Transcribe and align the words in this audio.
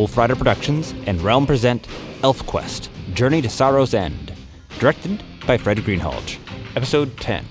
Wolfrider 0.00 0.34
Productions 0.38 0.94
and 1.06 1.20
Realm 1.20 1.46
present 1.46 1.86
ElfQuest 2.22 2.88
Journey 3.12 3.42
to 3.42 3.50
Sorrow's 3.50 3.92
End, 3.92 4.32
directed 4.78 5.22
by 5.46 5.58
Fred 5.58 5.76
Greenhalgh. 5.76 6.38
Episode 6.74 7.14
10. 7.18 7.44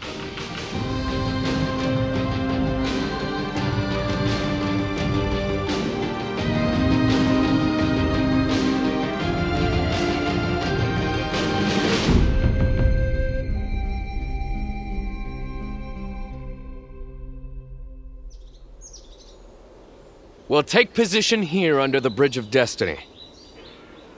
We'll 20.60 20.66
take 20.66 20.94
position 20.94 21.42
here 21.42 21.80
under 21.80 22.02
the 22.02 22.10
Bridge 22.10 22.36
of 22.36 22.52
Destiny. 22.52 23.00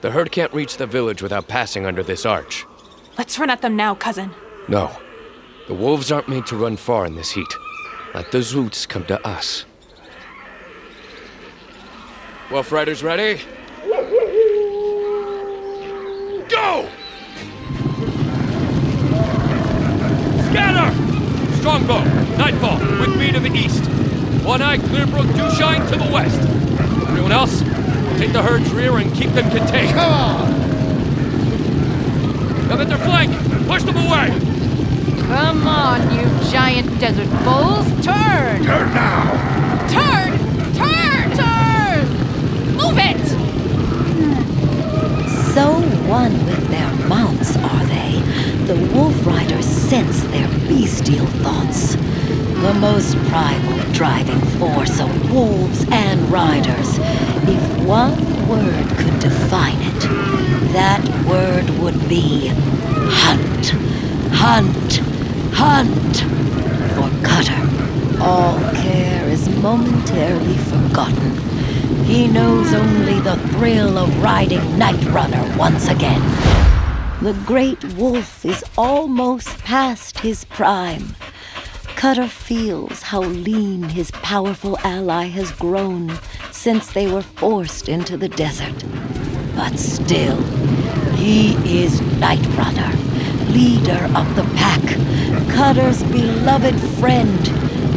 The 0.00 0.10
herd 0.10 0.32
can't 0.32 0.52
reach 0.52 0.76
the 0.76 0.88
village 0.88 1.22
without 1.22 1.46
passing 1.46 1.86
under 1.86 2.02
this 2.02 2.26
arch. 2.26 2.66
Let's 3.16 3.38
run 3.38 3.48
at 3.48 3.62
them 3.62 3.76
now, 3.76 3.94
cousin. 3.94 4.32
No. 4.66 4.90
The 5.68 5.74
wolves 5.74 6.10
aren't 6.10 6.28
made 6.28 6.44
to 6.46 6.56
run 6.56 6.76
far 6.76 7.06
in 7.06 7.14
this 7.14 7.30
heat. 7.30 7.46
Let 8.12 8.32
the 8.32 8.38
Zwoots 8.38 8.88
come 8.88 9.04
to 9.04 9.24
us. 9.24 9.66
Wolf 12.50 12.72
Riders 12.72 13.04
ready? 13.04 13.40
The 28.32 28.42
herd's 28.42 28.72
rear 28.72 28.96
and 28.96 29.12
keep 29.14 29.30
them 29.32 29.50
contained. 29.50 29.90
Come 29.94 30.12
on! 30.12 30.46
Come 32.68 32.80
at 32.80 32.88
their 32.88 32.98
flank! 32.98 33.30
Push 33.66 33.82
them 33.82 33.96
away! 33.96 34.30
Come 35.26 35.66
on, 35.66 36.00
you 36.14 36.22
giant 36.50 36.98
desert 36.98 37.28
bulls! 37.44 37.86
Turn! 38.02 38.64
Turn 38.64 38.94
now! 38.94 39.32
Turn! 39.88 40.38
Turn! 40.74 41.36
Turn! 41.36 42.06
Move 42.76 42.96
it! 42.96 43.22
So 45.52 45.72
one 46.08 46.32
with 46.46 46.68
their 46.68 46.90
mounts 47.08 47.56
are 47.56 47.84
they. 47.84 48.20
The 48.66 48.76
wolf 48.94 49.26
riders 49.26 49.66
sense 49.66 50.22
their 50.24 50.48
bestial 50.68 51.26
thoughts. 51.26 51.96
The 52.62 52.74
most 52.80 53.16
primal 53.28 53.92
driving 53.92 54.40
force 54.58 55.00
of 55.00 55.32
wolves 55.32 55.84
and 55.90 56.30
riders. 56.30 56.98
If 57.44 57.86
one 57.86 58.31
word 58.52 58.86
could 58.98 59.18
define 59.18 59.80
it, 59.80 60.02
that 60.74 61.02
word 61.26 61.70
would 61.80 61.98
be 62.06 62.48
hunt. 62.48 63.70
Hunt. 64.30 65.00
Hunt. 65.54 66.16
For 66.92 67.08
Cutter, 67.26 67.62
all 68.20 68.58
care 68.74 69.26
is 69.30 69.48
momentarily 69.48 70.58
forgotten. 70.58 71.30
He 72.04 72.28
knows 72.28 72.74
only 72.74 73.20
the 73.20 73.38
thrill 73.52 73.96
of 73.96 74.22
riding 74.22 74.78
Night 74.78 75.02
Runner 75.06 75.56
once 75.56 75.88
again. 75.88 76.20
The 77.22 77.32
great 77.46 77.82
wolf 77.94 78.44
is 78.44 78.62
almost 78.76 79.48
past 79.60 80.18
his 80.18 80.44
prime. 80.44 81.16
Cutter 81.96 82.28
feels 82.28 83.00
how 83.00 83.22
lean 83.22 83.84
his 83.84 84.10
powerful 84.10 84.76
ally 84.84 85.28
has 85.28 85.52
grown 85.52 86.18
since 86.62 86.92
they 86.92 87.10
were 87.10 87.22
forced 87.22 87.88
into 87.88 88.16
the 88.16 88.28
desert. 88.28 88.84
But 89.56 89.76
still, 89.80 90.40
he 91.16 91.54
is 91.82 92.00
Night 92.20 92.46
Runner, 92.56 92.88
leader 93.50 94.04
of 94.14 94.36
the 94.36 94.44
pack, 94.54 94.80
Cutter's 95.56 96.04
beloved 96.04 96.78
friend. 97.00 97.36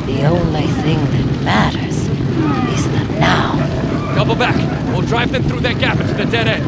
The 0.08 0.26
only 0.26 0.66
thing 0.81 0.98
that 0.98 1.44
matters 1.44 2.08
is 2.74 2.88
the 2.90 3.20
now. 3.20 3.53
Double 4.16 4.34
back. 4.34 4.58
We'll 4.88 5.03
drive 5.03 5.32
them 5.32 5.44
through 5.44 5.59
that 5.59 5.78
gap 5.78 6.00
into 6.00 6.16
the 6.16 6.26
dead 6.26 6.47
end. 6.47 6.66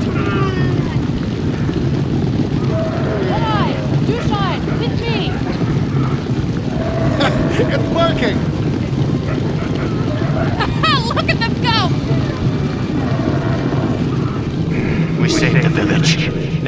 One 3.31 3.41
eye! 3.41 3.73
Dewshine! 4.05 4.61
With 4.79 5.01
me! 5.01 5.31
it's 7.73 7.95
working! 7.95 8.56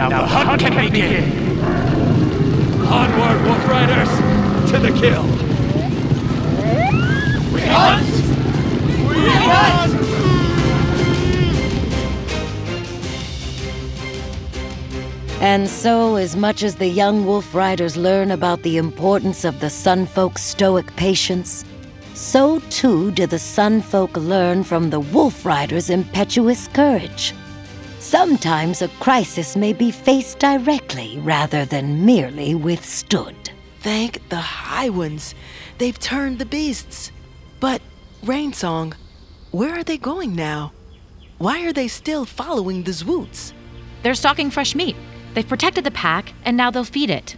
Village. 0.08 0.12
Now, 0.12 0.22
the 0.22 0.28
hunt 0.28 0.62
can 0.62 0.92
begin. 0.92 1.60
Onward, 2.88 3.46
Wolf 3.46 3.68
Riders! 3.68 4.10
To 4.72 4.80
the 4.80 4.92
kill! 5.00 5.24
We 7.54 7.62
hunt! 7.62 8.08
We 9.08 9.30
hunt! 9.30 10.10
And 15.42 15.70
so, 15.70 16.16
as 16.16 16.36
much 16.36 16.64
as 16.64 16.76
the 16.76 16.88
young 16.88 17.26
wolf 17.26 17.56
riders 17.56 17.96
learn 17.96 18.30
about 18.32 18.64
the 18.64 18.76
importance 18.76 19.46
of 19.46 19.62
the 19.62 19.70
sunfolk's 19.70 20.42
stoic 20.42 20.94
patience, 20.98 21.64
so 22.14 22.60
too 22.70 23.12
do 23.12 23.26
the 23.26 23.40
sunfolk 23.40 24.18
learn 24.18 24.66
from 24.66 24.90
the 24.90 25.00
wolf 25.00 25.46
riders' 25.46 25.90
impetuous 25.90 26.68
courage. 26.68 27.34
Sometimes 28.00 28.82
a 28.82 28.88
crisis 29.00 29.58
may 29.58 29.74
be 29.74 29.92
faced 29.92 30.40
directly 30.40 31.20
rather 31.20 31.66
than 31.66 32.06
merely 32.06 32.56
withstood. 32.56 33.36
Thank 33.82 34.28
the 34.30 34.38
High 34.38 34.90
Ones. 34.90 35.36
They've 35.78 36.00
turned 36.00 36.40
the 36.40 36.46
beasts. 36.46 37.12
But, 37.60 37.82
Rainsong, 38.24 38.94
where 39.52 39.78
are 39.78 39.84
they 39.84 39.98
going 39.98 40.34
now? 40.34 40.72
Why 41.40 41.66
are 41.66 41.74
they 41.74 41.90
still 41.90 42.24
following 42.24 42.84
the 42.84 42.92
Zwoots? 42.92 43.52
They're 44.02 44.16
stalking 44.16 44.50
fresh 44.50 44.76
meat. 44.76 44.96
They've 45.34 45.48
protected 45.48 45.84
the 45.84 45.92
pack, 45.92 46.34
and 46.46 46.56
now 46.56 46.72
they'll 46.72 46.86
feed 46.86 47.10
it. 47.10 47.36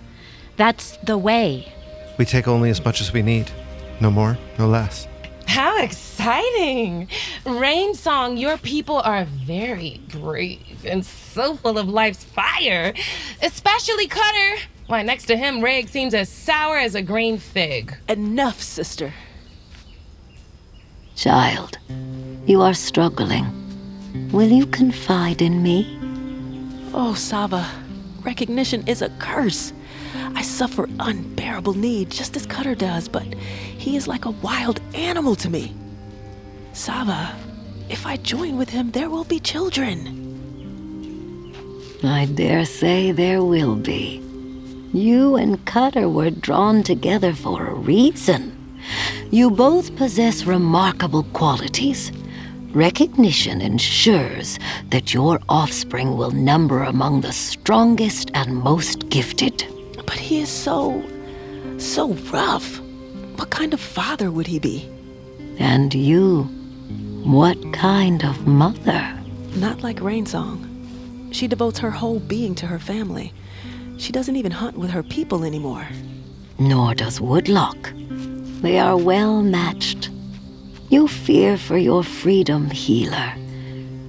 That's 0.58 0.98
the 0.98 1.18
way. 1.18 1.74
We 2.20 2.26
take 2.26 2.48
only 2.48 2.70
as 2.70 2.86
much 2.86 3.02
as 3.02 3.12
we 3.12 3.24
need. 3.24 3.52
No 4.00 4.12
more, 4.12 4.38
no 4.60 4.68
less. 4.68 5.08
How 5.52 5.84
exciting! 5.84 7.10
Rain 7.46 7.94
Song, 7.94 8.38
your 8.38 8.58
people 8.58 9.02
are 9.02 9.26
very 9.26 10.00
brave 10.08 10.86
and 10.86 11.06
so 11.06 11.58
full 11.58 11.78
of 11.78 11.90
life's 11.90 12.24
fire. 12.24 12.94
Especially 13.44 14.08
Cutter. 14.08 14.62
Why, 14.88 15.02
next 15.02 15.26
to 15.26 15.36
him, 15.36 15.60
Reg 15.60 15.90
seems 15.90 16.14
as 16.14 16.30
sour 16.30 16.78
as 16.78 16.96
a 16.96 17.02
green 17.02 17.38
fig. 17.38 17.94
Enough, 18.08 18.62
sister. 18.62 19.14
Child, 21.18 21.80
you 22.46 22.62
are 22.62 22.74
struggling. 22.74 23.46
Will 24.32 24.48
you 24.48 24.66
confide 24.66 25.42
in 25.42 25.62
me? 25.62 26.00
Oh, 26.94 27.14
Savah, 27.14 27.68
recognition 28.24 28.88
is 28.88 29.02
a 29.02 29.10
curse. 29.20 29.74
I 30.36 30.42
suffer 30.42 30.88
unbearable 31.00 31.74
need 31.74 32.10
just 32.10 32.36
as 32.36 32.46
Cutter 32.46 32.76
does, 32.76 33.08
but 33.08 33.34
he 33.34 33.96
is 33.96 34.08
like 34.08 34.26
a 34.26 34.32
wild 34.32 34.80
animal 34.94 35.36
to 35.36 35.50
me. 35.50 35.74
Savah, 36.74 37.34
If 37.90 38.06
I 38.06 38.16
join 38.18 38.58
with 38.58 38.70
him, 38.70 38.92
there 38.92 39.10
will 39.10 39.26
be 39.26 39.40
children. 39.40 40.18
I 42.04 42.26
dare 42.26 42.66
say 42.66 43.12
there 43.12 43.44
will 43.44 43.76
be. 43.76 44.22
You 44.94 45.36
and 45.36 45.64
Cutter 45.66 46.08
were 46.10 46.32
drawn 46.32 46.84
together 46.84 47.34
for 47.34 47.68
a 47.68 47.74
reason. 47.74 48.58
You 49.30 49.52
both 49.52 49.96
possess 49.96 50.46
remarkable 50.46 51.24
qualities. 51.34 52.12
Recognition 52.72 53.62
ensures 53.62 54.58
that 54.90 55.14
your 55.14 55.40
offspring 55.50 56.16
will 56.16 56.32
number 56.32 56.84
among 56.84 57.22
the 57.22 57.34
strongest 57.34 58.32
and 58.34 58.56
most 58.56 59.10
gifted. 59.10 59.66
But 60.12 60.20
he 60.20 60.42
is 60.42 60.50
so. 60.50 61.02
so 61.78 62.10
rough. 62.34 62.82
What 63.38 63.50
kind 63.50 63.74
of 63.74 63.80
father 63.80 64.30
would 64.30 64.46
he 64.46 64.60
be? 64.60 64.90
And 65.58 65.94
you, 65.94 66.44
what 67.24 67.58
kind 67.72 68.26
of 68.26 68.46
mother? 68.46 69.18
Not 69.56 69.84
like 69.84 70.02
Rainsong. 70.02 70.68
She 71.32 71.48
devotes 71.48 71.80
her 71.80 71.92
whole 71.92 72.20
being 72.20 72.56
to 72.56 72.68
her 72.68 72.78
family. 72.78 73.32
She 73.98 74.12
doesn't 74.12 74.36
even 74.36 74.52
hunt 74.52 74.78
with 74.78 74.90
her 74.92 75.02
people 75.02 75.46
anymore. 75.46 75.88
Nor 76.60 76.94
does 76.94 77.22
Woodlock. 77.22 77.94
They 78.62 78.80
are 78.80 78.98
well 78.98 79.42
matched. 79.42 80.10
You 80.90 81.08
fear 81.08 81.58
for 81.58 81.78
your 81.78 82.04
freedom, 82.04 82.70
healer. 82.70 83.34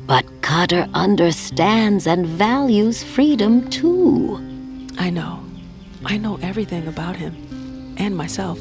But 0.09 0.27
Cutter 0.43 0.89
understands 0.95 2.09
and 2.09 2.27
values 2.27 3.05
freedom 3.05 3.71
too. 3.71 4.41
I 4.99 5.09
know. 5.09 5.42
I 6.05 6.19
know 6.19 6.39
everything 6.43 6.87
about 6.89 7.17
him. 7.17 7.95
And 7.99 8.17
myself. 8.17 8.59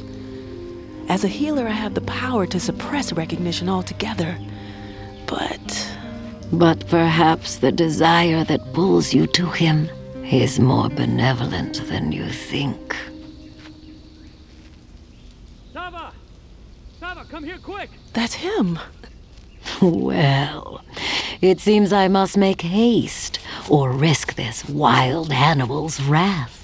As 1.09 1.23
a 1.23 1.27
healer, 1.27 1.67
I 1.67 1.71
have 1.71 1.93
the 1.93 2.01
power 2.01 2.45
to 2.47 2.59
suppress 2.59 3.11
recognition 3.13 3.69
altogether. 3.69 4.37
But. 5.25 5.97
But 6.53 6.85
perhaps 6.87 7.57
the 7.57 7.71
desire 7.71 8.43
that 8.43 8.73
pulls 8.73 9.13
you 9.13 9.25
to 9.27 9.45
him 9.47 9.89
is 10.23 10.59
more 10.59 10.89
benevolent 10.89 11.85
than 11.87 12.11
you 12.11 12.29
think. 12.29 12.95
Savah! 15.73 16.11
Savah, 17.01 17.29
come 17.29 17.43
here 17.43 17.57
quick! 17.57 17.89
That's 18.13 18.33
him! 18.33 18.79
Well, 19.81 20.83
it 21.41 21.59
seems 21.59 21.91
I 21.91 22.07
must 22.07 22.37
make 22.37 22.61
haste 22.61 23.39
or 23.67 23.91
risk 23.91 24.35
this 24.35 24.67
wild 24.69 25.31
animal's 25.31 25.99
wrath. 26.01 26.60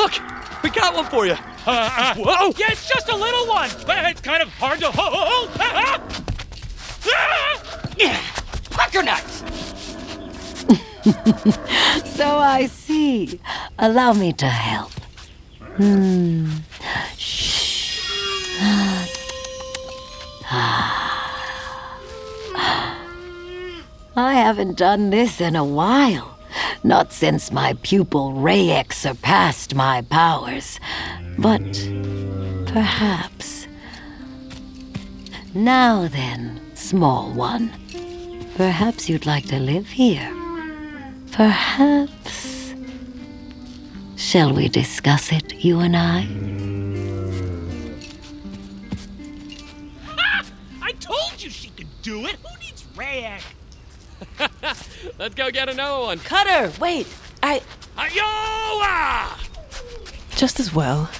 Look! 0.00 0.16
We 0.62 0.70
got 0.70 0.94
one 0.94 1.04
for 1.04 1.26
you! 1.26 1.36
Uh, 1.66 1.66
uh, 1.66 2.14
Whoa! 2.14 2.54
Yeah, 2.56 2.72
it's 2.72 2.88
just 2.88 3.10
a 3.10 3.14
little 3.14 3.46
one, 3.46 3.68
but 3.86 4.02
it's 4.06 4.22
kind 4.22 4.42
of 4.42 4.48
hard 4.54 4.80
to 4.80 4.90
hold. 4.90 5.50
Pucker 8.70 9.02
nuts! 9.02 9.44
so 12.16 12.38
I 12.38 12.66
see. 12.66 13.38
Allow 13.78 14.14
me 14.14 14.32
to 14.32 14.46
help. 14.46 14.92
Hmm. 15.76 16.48
Shh. 17.18 18.00
I 24.16 24.32
haven't 24.32 24.78
done 24.78 25.10
this 25.10 25.42
in 25.42 25.56
a 25.56 25.64
while. 25.64 26.39
Not 26.82 27.12
since 27.12 27.52
my 27.52 27.74
pupil 27.82 28.32
Rayek 28.32 28.92
surpassed 28.92 29.74
my 29.74 30.00
powers. 30.02 30.80
But 31.38 31.60
perhaps. 32.66 33.66
Now 35.52 36.08
then, 36.08 36.60
small 36.74 37.32
one. 37.32 37.72
Perhaps 38.56 39.08
you'd 39.08 39.26
like 39.26 39.46
to 39.46 39.58
live 39.58 39.88
here. 39.88 40.32
Perhaps. 41.32 42.74
Shall 44.16 44.54
we 44.54 44.68
discuss 44.68 45.32
it, 45.32 45.62
you 45.62 45.80
and 45.80 45.96
I? 45.96 46.26
I 50.80 50.92
told 50.92 51.42
you 51.42 51.50
she 51.50 51.68
could 51.70 51.88
do 52.02 52.26
it. 52.26 52.36
Who 52.36 52.58
needs 52.58 52.84
Rayek? 52.94 53.42
Let's 55.18 55.34
go 55.34 55.50
get 55.50 55.68
another 55.68 56.04
one. 56.04 56.18
Cutter, 56.18 56.72
wait. 56.80 57.06
I. 57.42 57.60
Ayoa! 57.96 59.36
Just 60.36 60.60
as 60.60 60.74
well. 60.74 61.10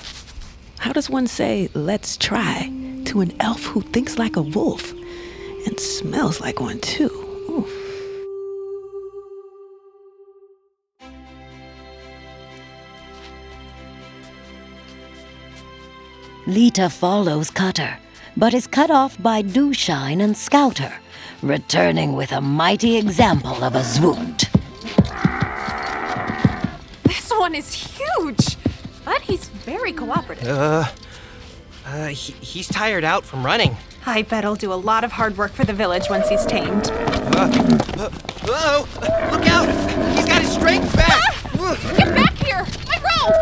How 0.79 0.93
does 0.93 1.11
one 1.11 1.27
say, 1.27 1.69
let's 1.75 2.17
try, 2.17 2.73
to 3.05 3.21
an 3.21 3.35
elf 3.41 3.65
who 3.65 3.83
thinks 3.83 4.19
like 4.19 4.37
a 4.37 4.43
wolf 4.43 4.93
and 5.67 5.79
smells 5.79 6.41
like 6.41 6.61
one, 6.61 6.81
too? 6.81 7.11
Oof. 7.51 7.71
Leetah 16.47 16.91
follows 16.91 17.51
Cutter, 17.51 17.99
but 18.37 18.55
is 18.55 18.67
cut 18.67 18.91
off 18.91 19.21
by 19.23 19.43
Dewshine 19.43 20.21
and 20.23 20.37
Scouter, 20.37 20.93
returning 21.43 22.15
with 22.15 22.33
a 22.33 22.41
mighty 22.41 22.97
example 22.97 23.63
of 23.63 23.75
a 23.75 23.81
zwoot. 23.81 24.49
This 27.05 27.31
one 27.31 27.55
is 27.55 27.73
huge, 27.73 28.57
but 29.05 29.21
he's 29.23 29.49
very 29.49 29.93
cooperative. 29.93 30.49
Uh, 30.49 30.85
uh, 31.87 32.07
he, 32.09 32.33
he's 32.35 32.69
tired 32.69 33.05
out 33.05 33.25
from 33.25 33.45
running. 33.45 33.77
I 34.07 34.23
bet 34.23 34.45
he'll 34.45 34.55
do 34.57 34.73
a 34.73 34.75
lot 34.75 35.05
of 35.05 35.13
hard 35.13 35.37
work 35.37 35.53
for 35.53 35.65
the 35.65 35.75
village 35.75 36.09
once 36.09 36.29
he's 36.29 36.47
tamed. 36.47 36.91
Uh, 36.91 37.51
uh, 37.99 38.11
oh, 38.49 38.89
look 39.31 39.47
out! 39.47 39.69
He's 40.17 40.25
got 40.27 40.41
his 40.41 40.53
strength 40.53 40.97
back! 40.97 41.35
Get 41.97 42.15
back 42.15 42.35
here! 42.39 42.65
My 42.89 42.97
rope! 43.05 43.35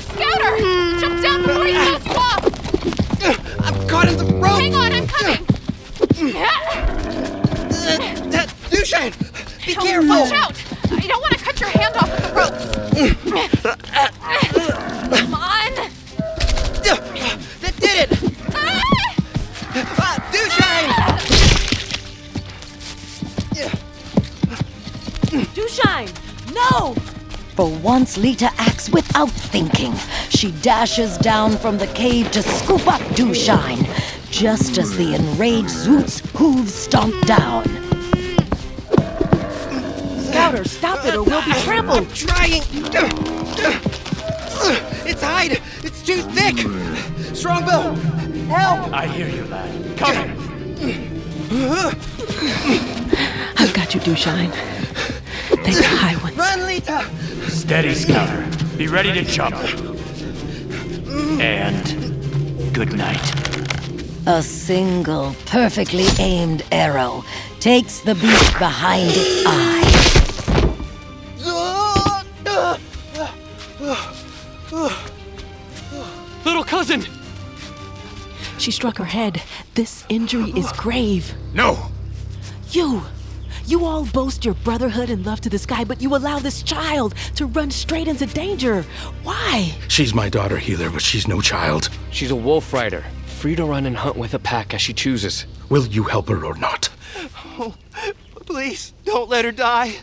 Scouter! 0.00 0.58
Jump 1.00 1.22
down 1.22 1.42
before 1.42 1.66
he 1.66 1.72
throws 1.74 1.99
Hang 4.60 4.74
on, 4.74 4.92
I'm 4.92 5.06
coming! 5.06 5.38
Uh, 6.32 6.36
Dewshine! 8.68 9.12
Be 9.64 9.74
Oh, 9.78 9.82
careful! 9.82 10.08
Watch 10.10 10.32
out! 10.32 10.54
I 10.92 11.06
don't 11.06 11.20
want 11.22 11.32
to 11.32 11.38
cut 11.42 11.58
your 11.60 11.70
hand 11.70 11.96
off 11.96 12.10
with 12.10 12.22
the 12.26 12.32
ropes. 12.36 12.66
Come 15.20 15.34
on! 15.34 15.72
That 17.62 17.74
did 17.80 17.96
it! 18.02 18.10
Ah, 19.98 20.16
Dushan! 20.30 20.86
Dewshine! 25.54 26.10
No! 26.54 26.94
For 27.56 27.68
once, 27.78 28.16
Leetah 28.18 28.52
acts 28.58 28.90
without 28.90 29.30
thinking. 29.30 29.94
She 30.30 30.50
dashes 30.62 31.16
down 31.18 31.56
from 31.58 31.76
the 31.78 31.86
cave 31.88 32.30
to 32.32 32.42
scoop 32.42 32.86
up 32.86 33.00
Dewshine, 33.14 33.84
just 34.30 34.78
as 34.78 34.96
the 34.96 35.14
enraged 35.14 35.68
Zwoot's 35.68 36.20
hooves 36.36 36.72
stomp 36.72 37.14
down. 37.26 37.64
Scouter, 40.24 40.64
stop 40.64 41.04
it 41.04 41.14
or 41.14 41.24
we'll 41.24 41.44
be 41.44 41.52
trampled! 41.60 41.98
I'm 41.98 42.12
trying! 42.12 42.62
It's 45.06 45.22
hide! 45.22 45.60
It's 45.82 46.02
too 46.02 46.22
thick! 46.22 46.58
Strongbow! 47.34 47.94
Help! 48.46 48.92
I 48.92 49.06
hear 49.06 49.28
you, 49.28 49.44
lad. 49.46 49.96
Coming! 49.96 50.30
I've 53.58 53.74
got 53.74 53.94
you, 53.94 54.00
Dewshine. 54.00 54.50
Thank 54.52 55.76
the 55.76 55.82
High 55.84 56.16
Ones. 56.22 56.36
Run, 56.36 56.66
Leetah! 56.66 57.04
Steady, 57.48 57.94
Scouter. 57.94 58.46
Be 58.76 58.86
ready 58.86 59.12
to 59.12 59.22
jump. 59.22 59.56
And 61.40 62.72
good 62.72 62.96
night. 62.96 63.49
A 64.26 64.42
single, 64.42 65.34
perfectly 65.46 66.06
aimed 66.18 66.62
arrow 66.70 67.24
takes 67.58 68.00
the 68.00 68.14
beast 68.14 68.58
behind 68.58 69.10
its 69.14 69.44
eye. 69.46 69.80
Little 76.44 76.64
cousin! 76.64 77.04
She 78.58 78.70
struck 78.70 78.98
her 78.98 79.04
head. 79.04 79.42
This 79.74 80.04
injury 80.10 80.50
is 80.50 80.70
grave. 80.72 81.34
No! 81.54 81.78
You! 82.72 83.02
You 83.64 83.86
all 83.86 84.04
boast 84.04 84.44
your 84.44 84.54
brotherhood 84.54 85.08
and 85.08 85.24
love 85.24 85.40
to 85.42 85.48
the 85.48 85.58
sky, 85.58 85.84
but 85.84 86.02
you 86.02 86.14
allow 86.14 86.38
this 86.40 86.62
child 86.62 87.14
to 87.36 87.46
run 87.46 87.70
straight 87.70 88.08
into 88.08 88.26
danger. 88.26 88.82
Why? 89.22 89.74
She's 89.88 90.12
my 90.12 90.28
daughter 90.28 90.58
healer, 90.58 90.90
but 90.90 91.02
she's 91.02 91.26
no 91.26 91.40
child. 91.40 91.88
She's 92.10 92.30
a 92.32 92.36
wolf 92.36 92.72
rider, 92.72 93.04
free 93.40 93.56
to 93.56 93.64
run 93.64 93.86
and 93.86 93.96
hunt 93.96 94.16
with 94.16 94.34
a 94.34 94.38
pack 94.38 94.74
as 94.74 94.82
she 94.82 94.92
chooses. 94.92 95.46
Will 95.70 95.86
you 95.86 96.02
help 96.04 96.28
her 96.28 96.44
or 96.44 96.54
not? 96.56 96.90
Oh, 97.58 97.74
please, 98.44 98.92
don't 99.06 99.30
let 99.30 99.46
her 99.46 99.52
die. 99.52 99.96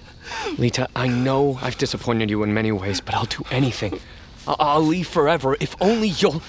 Leetah, 0.57 0.87
I 0.95 1.07
know 1.07 1.59
I've 1.61 1.77
disappointed 1.77 2.31
you 2.31 2.41
in 2.41 2.51
many 2.51 2.71
ways, 2.71 2.99
but 2.99 3.13
I'll 3.13 3.25
do 3.25 3.43
anything. 3.51 3.99
I- 4.47 4.55
I'll 4.59 4.81
leave 4.81 5.07
forever 5.07 5.55
if 5.59 5.75
only 5.79 6.07
you'll. 6.09 6.41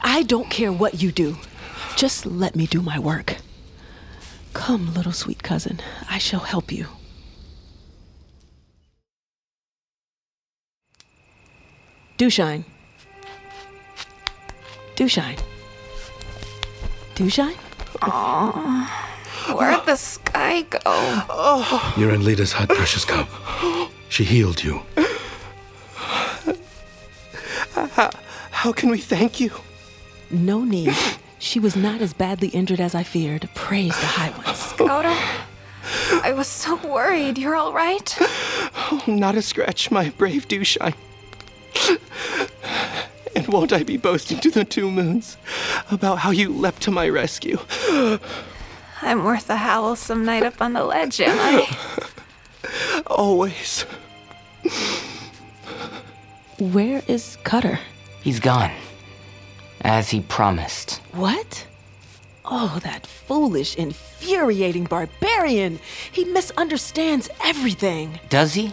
I 0.00 0.24
don't 0.24 0.50
care 0.50 0.72
what 0.72 1.00
you 1.00 1.12
do. 1.12 1.36
Just 1.94 2.26
let 2.26 2.56
me 2.56 2.66
do 2.66 2.82
my 2.82 2.98
work. 2.98 3.36
Come, 4.52 4.92
little 4.94 5.12
sweet 5.12 5.44
cousin. 5.44 5.78
I 6.10 6.18
shall 6.18 6.40
help 6.40 6.72
you. 6.72 6.88
Dewshine. 12.16 12.64
Do 14.96 15.06
shine. 15.08 15.38
Dewshine. 17.14 17.56
Aww. 18.00 18.88
Where'd 19.56 19.86
the 19.86 19.96
sky 19.96 20.62
go? 20.62 21.92
You're 21.96 22.12
in 22.12 22.24
Leetah's 22.24 22.52
hut, 22.52 22.68
precious 22.68 23.04
cup. 23.04 23.28
She 24.08 24.24
healed 24.24 24.62
you. 24.62 24.82
How, 27.74 28.10
how 28.50 28.72
can 28.72 28.90
we 28.90 28.98
thank 28.98 29.40
you? 29.40 29.50
No 30.30 30.64
need. 30.64 30.94
She 31.38 31.60
was 31.60 31.76
not 31.76 32.00
as 32.00 32.12
badly 32.14 32.48
injured 32.48 32.80
as 32.80 32.94
I 32.94 33.02
feared. 33.02 33.48
Praise 33.54 33.98
the 34.00 34.06
High 34.06 34.30
Ones. 34.30 34.58
Scouter, 34.58 35.14
I 36.22 36.32
was 36.32 36.48
so 36.48 36.76
worried. 36.76 37.38
You're 37.38 37.54
all 37.54 37.72
right? 37.72 38.16
Oh, 38.20 39.02
not 39.06 39.36
a 39.36 39.42
scratch, 39.42 39.90
my 39.90 40.10
brave 40.10 40.48
Dewshine. 40.48 40.94
And 43.44 43.52
won't 43.52 43.74
I 43.74 43.82
be 43.82 43.98
boasting 43.98 44.40
to 44.40 44.50
the 44.50 44.64
two 44.64 44.90
moons 44.90 45.36
about 45.90 46.18
how 46.18 46.30
you 46.30 46.48
leapt 46.48 46.80
to 46.82 46.90
my 46.90 47.06
rescue? 47.10 47.58
I'm 49.02 49.22
worth 49.22 49.50
a 49.50 49.56
howlsome 49.56 50.24
night 50.24 50.44
up 50.44 50.62
on 50.62 50.72
the 50.72 50.82
ledge, 50.82 51.20
am 51.20 51.38
I? 51.38 51.68
Always. 53.06 53.82
Where 56.58 57.02
is 57.06 57.36
Cutter? 57.44 57.78
He's 58.22 58.40
gone. 58.40 58.70
As 59.82 60.08
he 60.08 60.22
promised. 60.22 61.02
What? 61.12 61.66
Oh, 62.46 62.80
that 62.82 63.06
foolish, 63.06 63.76
infuriating 63.76 64.84
barbarian! 64.84 65.80
He 66.10 66.24
misunderstands 66.24 67.28
everything. 67.42 68.20
Does 68.30 68.54
he? 68.54 68.72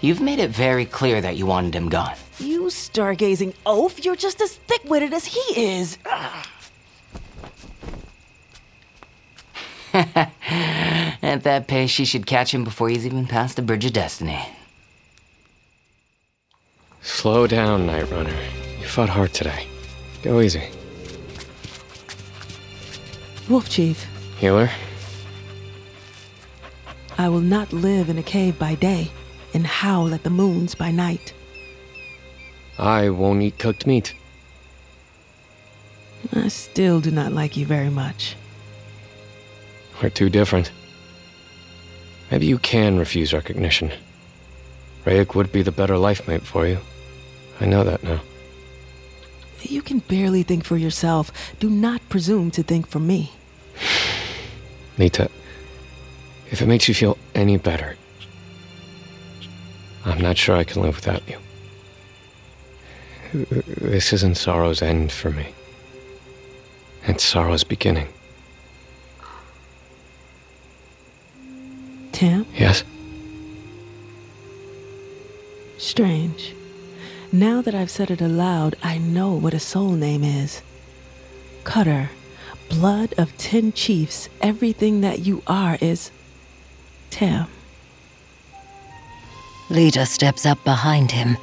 You've 0.00 0.20
made 0.20 0.38
it 0.38 0.50
very 0.50 0.84
clear 0.84 1.20
that 1.20 1.36
you 1.36 1.46
wanted 1.46 1.74
him 1.74 1.88
gone. 1.88 2.14
You 2.42 2.62
stargazing 2.62 3.54
oaf, 3.64 4.04
you're 4.04 4.16
just 4.16 4.40
as 4.40 4.56
thick 4.56 4.82
witted 4.84 5.14
as 5.14 5.26
he 5.26 5.74
is. 5.74 5.96
At 9.94 11.44
that 11.44 11.68
pace, 11.68 11.90
she 11.90 12.04
should 12.04 12.26
catch 12.26 12.52
him 12.52 12.64
before 12.64 12.88
he's 12.88 13.06
even 13.06 13.26
past 13.26 13.54
the 13.54 13.62
Bridge 13.62 13.84
of 13.84 13.92
Destiny. 13.92 14.44
Slow 17.00 17.46
down, 17.46 17.86
Night 17.86 18.10
Runner. 18.10 18.34
You 18.80 18.86
fought 18.86 19.08
hard 19.08 19.32
today. 19.32 19.68
Go 20.22 20.40
easy. 20.40 20.64
Wolf 23.48 23.68
Chief, 23.68 24.04
Healer? 24.38 24.68
I 27.18 27.28
will 27.28 27.40
not 27.40 27.72
live 27.72 28.08
in 28.08 28.18
a 28.18 28.22
cave 28.24 28.58
by 28.58 28.74
day 28.74 29.12
and 29.54 29.64
howl 29.64 30.12
at 30.12 30.24
the 30.24 30.30
moons 30.30 30.74
by 30.74 30.90
night. 30.90 31.34
I 32.78 33.10
won't 33.10 33.42
eat 33.42 33.58
cooked 33.58 33.86
meat. 33.86 34.14
I 36.32 36.48
still 36.48 37.00
do 37.00 37.10
not 37.10 37.32
like 37.32 37.56
you 37.56 37.66
very 37.66 37.90
much. 37.90 38.36
We're 40.02 40.10
too 40.10 40.30
different. 40.30 40.72
Maybe 42.30 42.46
you 42.46 42.58
can 42.58 42.98
refuse 42.98 43.34
recognition. 43.34 43.92
Rayek 45.04 45.34
would 45.34 45.52
be 45.52 45.62
the 45.62 45.72
better 45.72 45.98
life 45.98 46.26
mate 46.26 46.42
for 46.42 46.66
you. 46.66 46.78
I 47.60 47.66
know 47.66 47.84
that 47.84 48.02
now. 48.02 48.20
You 49.60 49.82
can 49.82 49.98
barely 50.00 50.42
think 50.42 50.64
for 50.64 50.76
yourself. 50.76 51.30
Do 51.60 51.68
not 51.68 52.08
presume 52.08 52.50
to 52.52 52.62
think 52.62 52.86
for 52.86 52.98
me. 52.98 53.32
Nita, 54.98 55.30
if 56.50 56.62
it 56.62 56.66
makes 56.66 56.88
you 56.88 56.94
feel 56.94 57.16
any 57.34 57.56
better, 57.56 57.96
I'm 60.04 60.20
not 60.20 60.36
sure 60.36 60.56
I 60.56 60.64
can 60.64 60.82
live 60.82 60.96
without 60.96 61.26
you. 61.28 61.38
This 63.32 64.12
isn't 64.12 64.36
sorrow's 64.36 64.82
end 64.82 65.10
for 65.10 65.30
me. 65.30 65.54
It's 67.04 67.24
sorrow's 67.24 67.64
beginning. 67.64 68.08
Tam? 72.12 72.46
Yes? 72.54 72.84
Strange. 75.78 76.54
Now 77.32 77.62
that 77.62 77.74
I've 77.74 77.90
said 77.90 78.10
it 78.10 78.20
aloud, 78.20 78.76
I 78.82 78.98
know 78.98 79.32
what 79.32 79.54
a 79.54 79.58
soul 79.58 79.92
name 79.92 80.22
is. 80.22 80.60
Cutter, 81.64 82.10
blood 82.68 83.14
of 83.16 83.36
ten 83.38 83.72
chiefs, 83.72 84.28
everything 84.42 85.00
that 85.00 85.20
you 85.20 85.42
are 85.46 85.78
is. 85.80 86.10
Tam. 87.08 87.48
Leetah 89.70 90.06
steps 90.06 90.44
up 90.44 90.62
behind 90.64 91.10
him, 91.10 91.38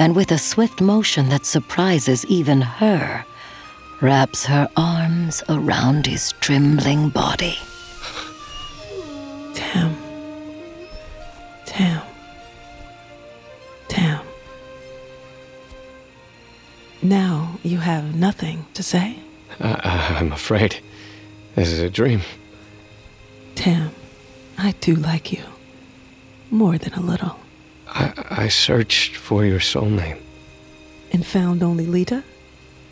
and 0.00 0.16
with 0.16 0.32
a 0.32 0.38
swift 0.38 0.80
motion 0.80 1.28
that 1.28 1.44
surprises 1.44 2.24
even 2.24 2.62
her, 2.62 3.22
wraps 4.00 4.46
her 4.46 4.66
arms 4.74 5.42
around 5.50 6.06
his 6.06 6.32
trembling 6.40 7.10
body. 7.10 7.58
Tam. 9.52 9.94
Tam. 11.66 12.02
Tim. 13.88 14.20
Now 17.02 17.58
you 17.62 17.76
have 17.76 18.14
nothing 18.14 18.64
to 18.72 18.82
say? 18.82 19.18
I, 19.60 20.16
I'm 20.18 20.32
afraid. 20.32 20.80
This 21.56 21.70
is 21.70 21.80
a 21.80 21.90
dream. 21.90 22.22
Tam, 23.54 23.90
I 24.56 24.72
do 24.80 24.94
like 24.94 25.30
you. 25.30 25.44
More 26.50 26.78
than 26.78 26.94
a 26.94 27.02
little. 27.02 27.39
I, 27.90 28.44
I 28.44 28.48
searched 28.48 29.16
for 29.16 29.44
your 29.44 29.60
soul 29.60 29.90
name. 29.90 30.18
And 31.12 31.26
found 31.26 31.62
only 31.62 31.86
Leetah? 31.86 32.22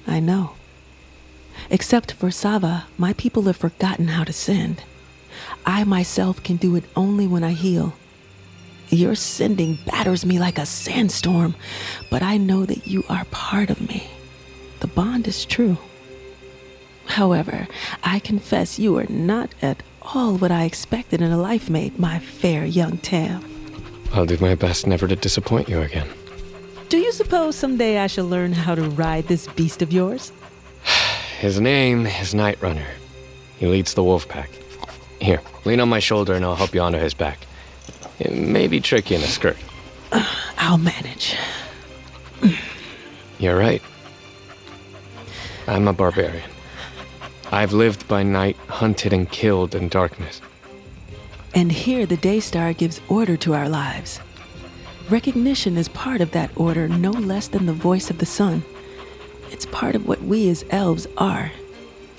I 0.07 0.21
know. 0.21 0.52
Except 1.71 2.12
for 2.12 2.28
Savah, 2.28 2.85
my 2.97 3.12
people 3.12 3.43
have 3.43 3.57
forgotten 3.57 4.09
how 4.09 4.25
to 4.25 4.33
send. 4.33 4.83
I 5.64 5.85
myself 5.85 6.43
can 6.43 6.57
do 6.57 6.75
it 6.76 6.85
only 6.97 7.26
when 7.26 7.45
I 7.45 7.52
heal. 7.52 7.95
Your 8.90 9.14
sending 9.14 9.78
batters 9.87 10.25
me 10.25 10.38
like 10.38 10.59
a 10.59 10.67
sandstorm, 10.67 11.55
but 12.11 12.23
I 12.23 12.38
know 12.38 12.64
that 12.64 12.87
you 12.87 13.05
are 13.09 13.25
part 13.26 13.71
of 13.71 13.81
me. 13.81 14.09
The 14.81 14.87
bond 14.87 15.28
is 15.28 15.45
true. 15.45 15.76
However, 17.05 17.69
I 18.02 18.19
confess 18.19 18.78
you 18.78 18.97
are 18.99 19.07
not 19.09 19.55
at 19.61 19.83
all 20.02 20.37
what 20.37 20.50
I 20.50 20.64
expected 20.64 21.21
in 21.21 21.31
a 21.31 21.38
life 21.38 21.69
mate, 21.69 21.99
my 21.99 22.19
fair 22.19 22.64
young 22.64 22.99
Tam. 22.99 23.58
I'll 24.12 24.27
do 24.27 24.38
my 24.38 24.55
best 24.55 24.87
never 24.87 25.07
to 25.07 25.17
disappoint 25.17 25.69
you 25.69 25.81
again. 25.81 26.09
Do 26.88 26.99
you 26.99 27.12
suppose 27.12 27.55
someday 27.55 27.99
I 27.99 28.07
shall 28.07 28.27
learn 28.27 28.53
how 28.53 28.75
to 28.75 28.83
ride 28.83 29.29
this 29.29 29.47
beast 29.49 29.83
of 29.83 29.93
yours? 29.93 30.33
His 31.38 31.61
name 31.61 32.07
is 32.07 32.35
Night 32.35 32.61
Runner. 32.62 32.87
He 33.59 33.67
leads 33.67 33.95
the 33.95 34.03
wolf 34.03 34.29
pack. 34.29 34.50
Here, 35.21 35.43
lean 35.65 35.81
on 35.81 35.88
my 35.88 35.99
shoulder 35.99 36.35
and 36.35 36.45
I'll 36.45 36.57
help 36.57 36.75
you 36.75 36.81
onto 36.81 36.99
his 36.99 37.12
back. 37.15 37.41
It 38.19 38.33
may 38.33 38.69
be 38.69 38.81
tricky 38.81 39.15
in 39.15 39.21
a 39.21 39.27
skirt. 39.27 39.57
I'll 40.59 40.79
manage. 40.79 41.37
You're 43.38 43.59
right. 43.59 43.83
I'm 45.67 45.87
a 45.87 45.93
barbarian. 45.93 46.49
I've 47.53 47.73
lived 47.73 48.09
by 48.09 48.23
night, 48.23 48.57
hunted 48.69 49.12
and 49.12 49.31
killed 49.31 49.75
in 49.75 49.88
darkness. 49.88 50.41
And 51.55 51.73
here 51.73 52.07
the 52.07 52.17
day 52.17 52.40
star 52.40 52.73
gives 52.73 53.00
order 53.09 53.37
to 53.38 53.55
our 53.55 53.69
lives. 53.69 54.21
Recognition 55.09 55.76
is 55.76 55.88
part 55.88 56.21
of 56.21 56.33
that 56.33 56.50
order, 56.57 56.88
no 56.88 57.11
less 57.11 57.49
than 57.49 57.67
the 57.67 57.73
voice 57.73 58.11
of 58.11 58.19
the 58.19 58.26
sun. 58.26 58.62
It's 59.50 59.67
part 59.67 59.95
of 59.95 60.07
what 60.07 60.23
we 60.23 60.49
as 60.50 60.64
elves 60.71 61.07
are. 61.17 61.50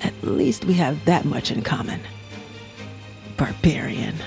At 0.02 0.14
least 0.22 0.64
we 0.64 0.74
have 0.74 1.04
that 1.04 1.24
much 1.24 1.50
in 1.50 1.62
common. 1.62 2.00
Barbarian. 3.36 4.16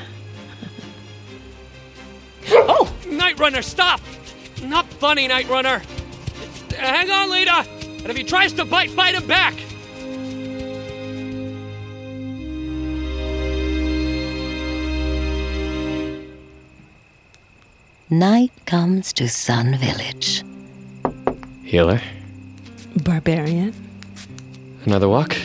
Oh! 2.52 2.94
Night 3.10 3.40
Runner, 3.40 3.62
stop! 3.62 4.02
Not 4.62 4.86
funny, 4.86 5.28
Night 5.28 5.50
Runner! 5.50 5.82
Hang 6.76 7.10
on, 7.10 7.30
Leetah! 7.30 7.66
And 8.00 8.08
if 8.08 8.18
he 8.18 8.24
tries 8.24 8.52
to 8.54 8.66
bite, 8.66 8.94
bite 8.96 9.16
him 9.16 9.26
back! 9.28 9.54
Night 18.14 18.52
comes 18.68 19.12
to 19.14 19.28
Sun 19.28 19.76
Village. 19.78 20.44
Healer? 21.64 22.00
Barbarian? 22.98 23.74
Another 24.86 25.10
walk? 25.10 25.36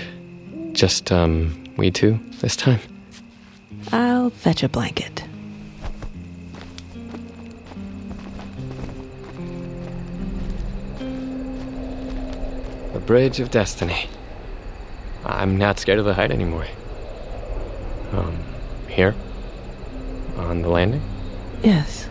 Just, 0.73 1.11
um, 1.11 1.65
we 1.79 1.91
two 1.91 2.21
this 2.43 2.57
time? 2.57 2.81
I'll 3.91 4.29
fetch 4.29 4.63
a 4.63 4.69
blanket. 4.69 5.25
The 12.93 13.01
Bridge 13.01 13.41
of 13.41 13.51
Destiny. 13.51 14.11
I'm 15.25 15.57
not 15.57 15.79
scared 15.79 16.01
of 16.01 16.05
the 16.05 16.13
height 16.13 16.31
anymore. 16.31 16.67
Um, 18.13 18.39
here? 18.89 19.15
On 20.37 20.61
the 20.61 20.69
landing? 20.69 21.01
Yes. 21.63 22.11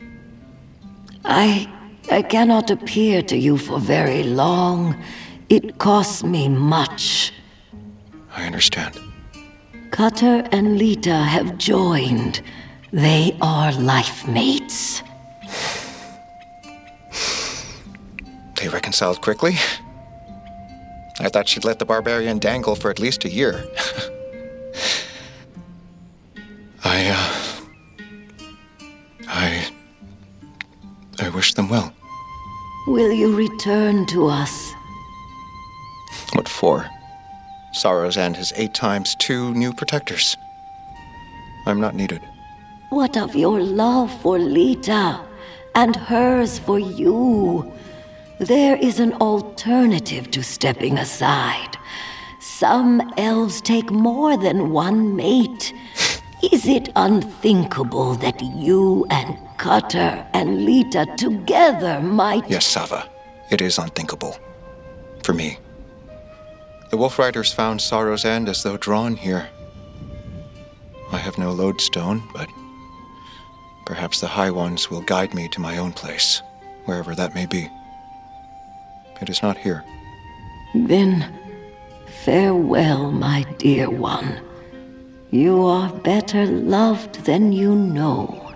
I. 1.25 1.67
I 2.09 2.23
cannot 2.23 2.71
appear 2.71 3.21
to 3.21 3.37
you 3.37 3.57
for 3.57 3.79
very 3.79 4.23
long. 4.23 5.01
It 5.49 5.77
costs 5.77 6.23
me 6.23 6.49
much. 6.49 7.31
I 8.35 8.45
understand. 8.45 8.99
Cutter 9.91 10.47
and 10.51 10.77
Leetah 10.77 11.23
have 11.23 11.57
joined. 11.57 12.41
They 12.91 13.37
are 13.41 13.71
life 13.73 14.27
mates. 14.27 15.03
They 18.55 18.67
reconciled 18.67 19.21
quickly? 19.21 19.55
I 21.19 21.29
thought 21.29 21.47
she'd 21.47 21.65
let 21.65 21.79
the 21.79 21.85
barbarian 21.85 22.39
dangle 22.39 22.75
for 22.75 22.89
at 22.89 22.99
least 22.99 23.25
a 23.25 23.29
year. 23.29 23.63
Will 32.91 33.13
you 33.13 33.33
return 33.33 34.05
to 34.07 34.27
us? 34.27 34.73
What 36.33 36.49
for? 36.49 36.85
Sorrow's 37.71 38.17
End 38.17 38.35
has 38.35 38.51
eight 38.57 38.73
times 38.73 39.15
two 39.15 39.53
new 39.53 39.71
protectors. 39.71 40.35
I'm 41.65 41.79
not 41.79 41.95
needed. 41.95 42.21
What 42.89 43.15
of 43.15 43.33
your 43.33 43.61
love 43.61 44.11
for 44.21 44.37
Leetah 44.37 45.21
and 45.73 45.95
hers 45.95 46.59
for 46.59 46.79
you? 46.79 47.71
There 48.39 48.75
is 48.75 48.99
an 48.99 49.13
alternative 49.21 50.29
to 50.31 50.43
stepping 50.43 50.97
aside. 50.97 51.77
Some 52.41 53.01
elves 53.15 53.61
take 53.61 53.89
more 53.89 54.35
than 54.35 54.71
one 54.71 55.15
mate. 55.15 55.73
Is 56.43 56.67
it 56.67 56.89
unthinkable 56.95 58.15
that 58.15 58.41
you 58.41 59.05
and 59.09 59.37
Cutter 59.61 60.25
and 60.33 60.65
Leetah 60.65 61.17
together 61.17 61.99
might. 61.99 62.49
Yes, 62.49 62.65
Savah. 62.65 63.07
It 63.51 63.61
is 63.61 63.77
unthinkable. 63.77 64.35
For 65.21 65.33
me. 65.33 65.59
The 66.89 66.97
Wolf 66.97 67.19
Riders 67.19 67.53
found 67.53 67.79
Sorrow's 67.79 68.25
End 68.25 68.49
as 68.49 68.63
though 68.63 68.77
drawn 68.77 69.15
here. 69.15 69.47
I 71.11 71.17
have 71.17 71.37
no 71.37 71.51
lodestone, 71.51 72.23
but 72.33 72.49
perhaps 73.85 74.19
the 74.19 74.25
High 74.25 74.49
Ones 74.49 74.89
will 74.89 75.01
guide 75.01 75.35
me 75.35 75.47
to 75.49 75.61
my 75.61 75.77
own 75.77 75.93
place, 75.93 76.41
wherever 76.85 77.13
that 77.13 77.35
may 77.35 77.45
be. 77.45 77.69
It 79.21 79.29
is 79.29 79.43
not 79.43 79.57
here. 79.57 79.83
Then, 80.73 81.31
farewell, 82.25 83.11
my 83.11 83.43
dear 83.59 83.91
one. 83.91 84.41
You 85.33 85.65
are 85.65 85.89
better 85.89 86.45
loved 86.45 87.23
than 87.23 87.53
you 87.53 87.73
know. 87.73 88.51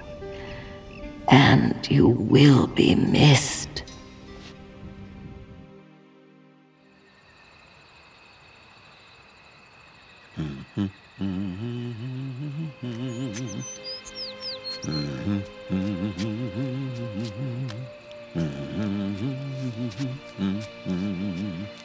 And 1.29 1.89
you 1.89 2.09
will 2.09 2.67
be 2.67 2.95
missed. 2.95 3.83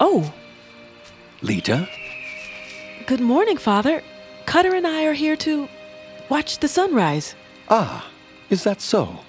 Oh, 0.01 0.35
Leetah? 1.43 1.89
good 3.11 3.21
morning, 3.21 3.57
Father. 3.57 4.03
Cutter 4.51 4.75
and 4.75 4.85
I 4.85 5.05
are 5.05 5.13
here 5.13 5.37
to 5.37 5.69
watch 6.29 6.59
the 6.59 6.67
sunrise. 6.67 7.37
Ah, 7.69 8.11
is 8.51 8.65
that 8.65 8.81
so? 8.81 9.21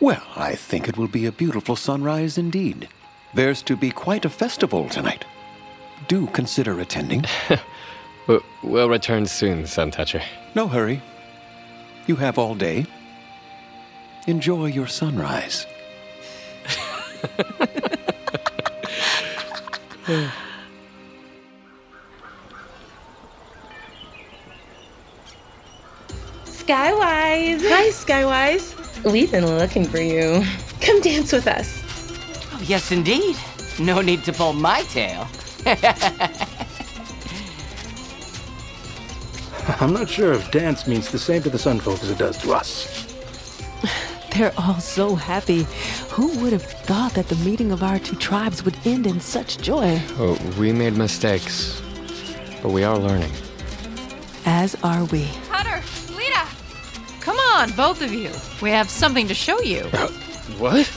Well, 0.00 0.22
I 0.34 0.54
think 0.54 0.88
it 0.88 0.96
will 0.96 1.08
be 1.08 1.26
a 1.26 1.32
beautiful 1.32 1.76
sunrise 1.76 2.38
indeed. 2.38 2.88
There's 3.34 3.60
to 3.64 3.76
be 3.76 3.90
quite 3.90 4.24
a 4.24 4.30
festival 4.30 4.88
tonight. 4.88 5.26
Do 6.08 6.26
consider 6.28 6.80
attending. 6.80 7.24
We'll- 8.28 8.44
We'll 8.62 8.88
return 8.88 9.26
soon, 9.26 9.66
Sun 9.66 9.90
Toucher. 9.90 10.22
No 10.54 10.68
hurry. 10.68 11.02
You 12.06 12.16
have 12.16 12.38
all 12.38 12.54
day. 12.54 12.86
Enjoy 14.26 14.66
your 14.66 14.86
sunrise. 14.86 15.66
Skywise. 26.62 27.60
Hi, 27.68 27.88
Skywise. 27.90 29.10
We've 29.10 29.32
been 29.32 29.46
looking 29.46 29.84
for 29.84 30.00
you. 30.00 30.44
Come 30.80 31.00
dance 31.00 31.32
with 31.32 31.48
us. 31.48 31.82
Oh, 32.52 32.60
yes, 32.62 32.92
indeed. 32.92 33.36
No 33.80 34.00
need 34.00 34.22
to 34.22 34.32
pull 34.32 34.52
my 34.52 34.82
tail. 34.82 35.26
I'm 39.80 39.92
not 39.92 40.08
sure 40.08 40.34
if 40.34 40.52
dance 40.52 40.86
means 40.86 41.10
the 41.10 41.18
same 41.18 41.42
to 41.42 41.50
the 41.50 41.58
Sunfolk 41.58 42.00
as 42.00 42.10
it 42.10 42.18
does 42.18 42.38
to 42.38 42.52
us. 42.52 43.12
They're 44.32 44.54
all 44.56 44.78
so 44.78 45.16
happy. 45.16 45.66
Who 46.10 46.28
would 46.40 46.52
have 46.52 46.62
thought 46.62 47.14
that 47.14 47.26
the 47.26 47.34
meeting 47.44 47.72
of 47.72 47.82
our 47.82 47.98
two 47.98 48.14
tribes 48.14 48.64
would 48.64 48.76
end 48.84 49.08
in 49.08 49.18
such 49.18 49.58
joy? 49.58 50.00
Oh, 50.16 50.38
we 50.60 50.70
made 50.70 50.96
mistakes, 50.96 51.82
but 52.62 52.70
we 52.70 52.84
are 52.84 52.96
learning. 52.96 53.32
As 54.44 54.76
are 54.84 55.04
we. 55.06 55.28
Cutter, 55.48 55.80
Leetah! 55.80 56.01
Come 56.01 56.01
on, 57.54 57.70
both 57.72 58.02
of 58.02 58.12
you. 58.12 58.30
We 58.60 58.70
have 58.70 58.88
something 58.90 59.28
to 59.28 59.34
show 59.34 59.60
you. 59.60 59.82
What? 60.58 60.90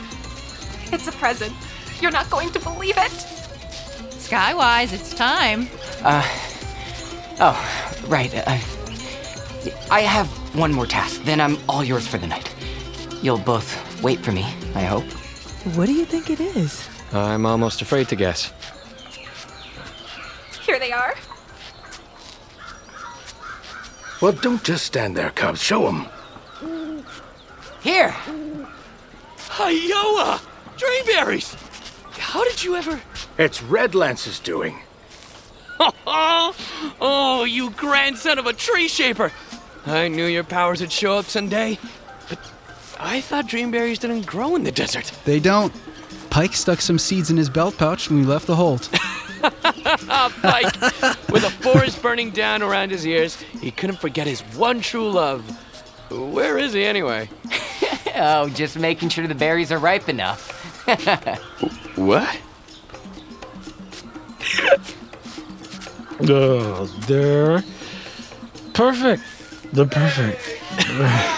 It's 0.91 1.07
a 1.07 1.11
present. 1.11 1.53
You're 2.01 2.11
not 2.11 2.29
going 2.29 2.51
to 2.51 2.59
believe 2.59 2.97
it. 2.97 3.11
Skywise, 4.11 4.93
it's 4.93 5.13
time. 5.13 5.67
Uh. 6.03 6.23
Oh, 7.39 8.05
right. 8.07 8.33
Uh, 8.33 8.59
I 9.91 10.01
have 10.01 10.27
one 10.55 10.73
more 10.73 10.85
task, 10.85 11.23
then 11.23 11.41
I'm 11.41 11.57
all 11.67 11.83
yours 11.83 12.07
for 12.07 12.17
the 12.17 12.27
night. 12.27 12.53
You'll 13.21 13.39
both 13.39 14.01
wait 14.03 14.19
for 14.19 14.31
me, 14.31 14.43
I 14.75 14.83
hope. 14.83 15.05
What 15.75 15.87
do 15.87 15.93
you 15.93 16.05
think 16.05 16.29
it 16.29 16.39
is? 16.39 16.87
I'm 17.11 17.45
almost 17.45 17.81
afraid 17.81 18.07
to 18.09 18.15
guess. 18.15 18.53
Here 20.65 20.79
they 20.79 20.91
are. 20.91 21.15
Well, 24.21 24.31
don't 24.31 24.63
just 24.63 24.85
stand 24.85 25.15
there, 25.17 25.31
Cubs. 25.31 25.61
Show 25.61 25.85
them. 25.85 26.07
Here! 27.85 28.15
Iowa! 29.59 30.41
Dreamberries! 30.75 31.55
How 32.17 32.43
did 32.43 32.63
you 32.63 32.75
ever. 32.75 32.99
It's 33.37 33.61
Redlance's 33.61 34.39
doing. 34.39 34.79
oh, 36.07 37.45
you 37.47 37.69
grandson 37.69 38.39
of 38.39 38.47
a 38.47 38.53
tree 38.53 38.87
shaper! 38.87 39.31
I 39.85 40.07
knew 40.07 40.25
your 40.25 40.43
powers 40.43 40.81
would 40.81 40.91
show 40.91 41.15
up 41.15 41.25
someday. 41.25 41.77
But 42.27 42.39
I 42.99 43.21
thought 43.21 43.45
dreamberries 43.45 43.99
didn't 43.99 44.25
grow 44.25 44.55
in 44.55 44.63
the 44.63 44.71
desert. 44.71 45.11
They 45.23 45.39
don't. 45.39 45.71
Pike 46.31 46.53
stuck 46.53 46.81
some 46.81 46.97
seeds 46.97 47.29
in 47.29 47.37
his 47.37 47.51
belt 47.51 47.77
pouch 47.77 48.09
when 48.09 48.17
we 48.19 48.25
left 48.25 48.47
the 48.47 48.55
Holt. 48.55 48.89
Pike, 50.41 50.81
with 51.29 51.43
a 51.43 51.53
forest 51.61 52.01
burning 52.01 52.31
down 52.31 52.63
around 52.63 52.89
his 52.89 53.05
ears, 53.05 53.39
he 53.61 53.69
couldn't 53.69 53.99
forget 53.99 54.25
his 54.25 54.41
one 54.57 54.81
true 54.81 55.07
love. 55.07 55.47
Where 56.09 56.57
is 56.57 56.73
he 56.73 56.83
anyway? 56.83 57.29
Oh, 58.15 58.49
just 58.49 58.77
making 58.77 59.09
sure 59.09 59.27
the 59.27 59.35
berries 59.35 59.71
are 59.71 59.79
ripe 59.79 60.09
enough. 60.09 60.51
what? 61.95 62.39
Oh, 66.27 66.85
they're 67.07 67.63
perfect. 68.73 69.23
They're 69.73 69.85
perfect. 69.85 70.41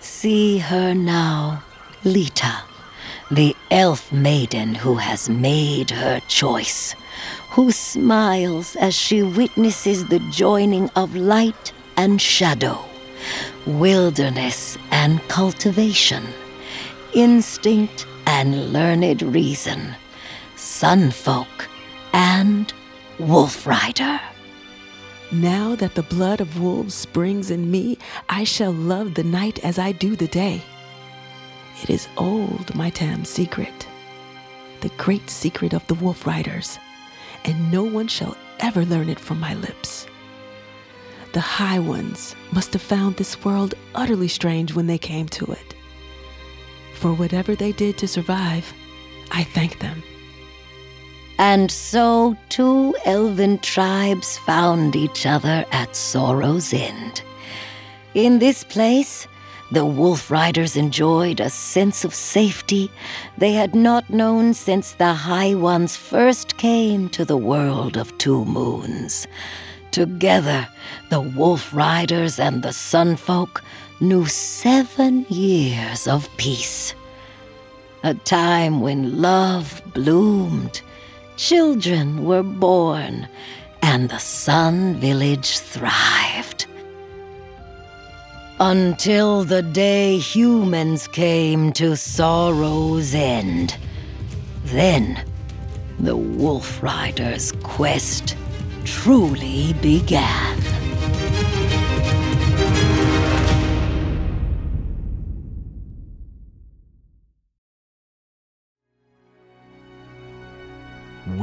See 0.00 0.58
her 0.58 0.94
now, 0.94 1.62
Leetah, 2.04 2.64
the 3.30 3.54
elf 3.70 4.10
maiden 4.10 4.74
who 4.74 4.96
has 4.96 5.30
made 5.30 5.88
her 5.90 6.20
choice, 6.26 6.96
who 7.50 7.70
smiles 7.70 8.74
as 8.74 8.92
she 8.92 9.22
witnesses 9.22 10.06
the 10.06 10.18
joining 10.30 10.90
of 10.96 11.14
light 11.14 11.72
and 11.96 12.20
shadow, 12.20 12.76
wilderness 13.66 14.76
and 14.90 15.20
cultivation, 15.28 16.24
instinct 17.14 18.04
and 18.26 18.72
learned 18.72 19.22
reason, 19.22 19.94
sunfolk 20.56 21.68
and 22.12 22.72
wolf 23.20 23.64
rider. 23.64 24.20
Now 25.30 25.76
that 25.76 25.94
the 25.94 26.02
blood 26.02 26.40
of 26.40 26.60
wolves 26.60 26.94
springs 26.94 27.52
in 27.52 27.70
me, 27.70 27.96
I 28.28 28.42
shall 28.42 28.72
love 28.72 29.14
the 29.14 29.22
night 29.22 29.64
as 29.64 29.78
I 29.78 29.92
do 29.92 30.16
the 30.16 30.26
day. 30.26 30.62
It 31.80 31.90
is 31.90 32.08
old, 32.16 32.74
my 32.74 32.90
Tam 32.90 33.24
secret, 33.24 33.86
the 34.80 34.90
great 34.90 35.30
secret 35.30 35.72
of 35.72 35.86
the 35.86 35.94
wolf 35.94 36.26
riders, 36.26 36.78
and 37.44 37.70
no 37.72 37.82
one 37.82 38.08
shall 38.08 38.36
ever 38.60 38.84
learn 38.84 39.08
it 39.08 39.20
from 39.20 39.40
my 39.40 39.54
lips. 39.54 40.06
The 41.32 41.40
high 41.40 41.78
ones 41.78 42.36
must 42.52 42.72
have 42.74 42.82
found 42.82 43.16
this 43.16 43.42
world 43.44 43.74
utterly 43.94 44.28
strange 44.28 44.74
when 44.74 44.86
they 44.86 44.98
came 44.98 45.28
to 45.28 45.46
it. 45.46 45.74
For 46.94 47.12
whatever 47.14 47.54
they 47.54 47.72
did 47.72 47.96
to 47.98 48.06
survive, 48.06 48.72
I 49.30 49.44
thank 49.44 49.78
them. 49.78 50.02
And 51.38 51.70
so 51.70 52.36
two 52.50 52.94
elven 53.04 53.58
tribes 53.58 54.38
found 54.38 54.94
each 54.94 55.26
other 55.26 55.64
at 55.72 55.96
Sorrow's 55.96 56.72
End. 56.72 57.22
In 58.14 58.38
this 58.38 58.62
place, 58.62 59.26
the 59.72 59.86
Wolf 59.86 60.30
Riders 60.30 60.76
enjoyed 60.76 61.40
a 61.40 61.48
sense 61.48 62.04
of 62.04 62.14
safety 62.14 62.90
they 63.38 63.52
had 63.52 63.74
not 63.74 64.10
known 64.10 64.52
since 64.52 64.92
the 64.92 65.14
High 65.14 65.54
Ones 65.54 65.96
first 65.96 66.58
came 66.58 67.08
to 67.08 67.24
the 67.24 67.38
world 67.38 67.96
of 67.96 68.16
Two 68.18 68.44
Moons. 68.44 69.26
Together, 69.90 70.68
the 71.08 71.22
Wolf 71.22 71.72
Riders 71.72 72.38
and 72.38 72.62
the 72.62 72.74
Sunfolk 72.74 73.62
knew 73.98 74.26
seven 74.26 75.24
years 75.30 76.06
of 76.06 76.28
peace. 76.36 76.94
A 78.04 78.12
time 78.12 78.82
when 78.82 79.22
love 79.22 79.80
bloomed 79.94 80.82
children 81.36 82.26
were 82.26 82.42
born, 82.42 83.26
and 83.80 84.10
the 84.10 84.18
Sun 84.18 84.96
Village 84.96 85.60
thrived. 85.60 86.66
Until 88.64 89.42
the 89.42 89.60
day 89.60 90.18
humans 90.18 91.08
came 91.08 91.72
to 91.72 91.96
Sorrow's 91.96 93.12
End. 93.12 93.76
Then, 94.66 95.20
the 95.98 96.16
Wolf 96.16 96.80
Rider's 96.80 97.50
quest 97.64 98.36
truly 98.84 99.72
began. 99.82 100.81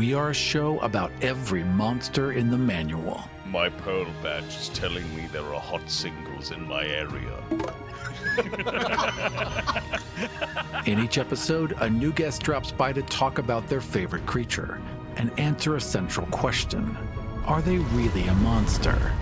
We 0.09 0.15
are 0.15 0.31
a 0.31 0.33
show 0.33 0.79
about 0.79 1.11
every 1.21 1.63
monster 1.63 2.31
in 2.31 2.49
the 2.49 2.57
manual. 2.57 3.29
My 3.45 3.69
Pearl 3.69 4.07
badge 4.23 4.55
is 4.55 4.69
telling 4.69 5.03
me 5.15 5.27
there 5.31 5.43
are 5.43 5.59
hot 5.59 5.87
singles 5.87 6.49
in 6.49 6.67
my 6.67 6.83
area. 6.83 7.37
In 10.87 10.97
each 10.97 11.19
episode, 11.19 11.73
a 11.81 11.87
new 11.87 12.11
guest 12.11 12.41
drops 12.41 12.71
by 12.71 12.91
to 12.91 13.03
talk 13.03 13.37
about 13.37 13.67
their 13.67 13.81
favorite 13.81 14.25
creature 14.25 14.81
and 15.17 15.29
answer 15.39 15.75
a 15.75 15.79
central 15.79 16.25
question 16.31 16.97
Are 17.45 17.61
they 17.61 17.77
really 17.77 18.25
a 18.29 18.33
monster? 18.33 19.13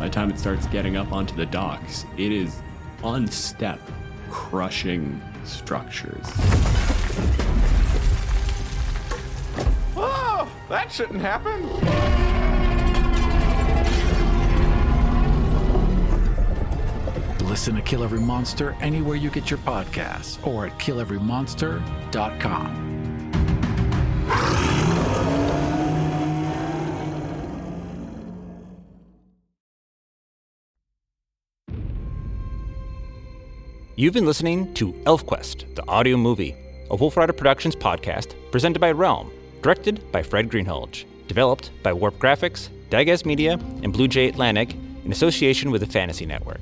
By 0.00 0.06
the 0.06 0.10
time 0.10 0.30
it 0.30 0.40
starts 0.40 0.66
getting 0.66 0.96
up 0.96 1.12
onto 1.12 1.36
the 1.36 1.46
docks, 1.46 2.04
it 2.16 2.32
is 2.32 2.60
on 3.04 3.28
step, 3.28 3.78
crushing 4.28 5.22
structures. 5.44 6.26
That 10.68 10.90
shouldn't 10.90 11.20
happen. 11.20 11.62
Listen 17.48 17.74
to 17.76 17.82
Kill 17.82 18.02
Every 18.04 18.20
Monster 18.20 18.76
anywhere 18.80 19.16
you 19.16 19.30
get 19.30 19.50
your 19.50 19.58
podcasts 19.60 20.44
or 20.46 20.66
at 20.66 20.78
killeverymonster.com. 20.78 22.86
You've 33.98 34.12
been 34.12 34.26
listening 34.26 34.74
to 34.74 34.92
ElfQuest, 34.92 35.74
the 35.74 35.88
audio 35.88 36.18
movie, 36.18 36.54
a 36.90 36.96
Wolf 36.96 37.16
Rider 37.16 37.32
Productions 37.32 37.74
podcast 37.74 38.34
presented 38.50 38.78
by 38.78 38.92
Realm, 38.92 39.30
directed 39.62 40.10
by 40.12 40.22
Fred 40.22 40.50
Greenhalgh, 40.50 41.04
developed 41.28 41.70
by 41.82 41.92
Warp 41.92 42.18
Graphics, 42.18 42.68
Digas 42.90 43.24
Media, 43.24 43.54
and 43.82 43.92
Blue 43.92 44.08
Jay 44.08 44.28
Atlantic 44.28 44.74
in 45.04 45.12
association 45.12 45.70
with 45.70 45.80
the 45.80 45.86
Fantasy 45.86 46.26
Network. 46.26 46.60